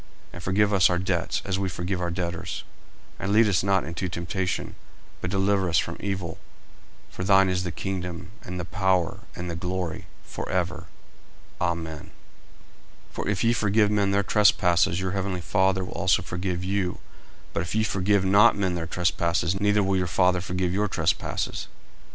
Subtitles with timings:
[0.31, 2.63] 40:006:012 And forgive us our debts, as we forgive our debtors.
[3.19, 4.75] 40:006:013 And lead us not into temptation,
[5.21, 6.39] but deliver us from evil:
[7.11, 10.85] For thine is the kingdom, and the power, and the glory, for ever.
[11.61, 12.09] Amen.
[13.13, 16.93] 40:006:014 For if ye forgive men their trespasses, your heavenly Father will also forgive you:
[16.93, 16.97] 40:006:015
[17.53, 21.67] But if ye forgive not men their trespasses, neither will your Father forgive your trespasses.